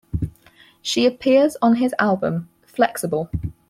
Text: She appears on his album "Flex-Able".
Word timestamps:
She 0.81 1.05
appears 1.05 1.57
on 1.61 1.75
his 1.75 1.93
album 1.99 2.49
"Flex-Able". 2.65 3.29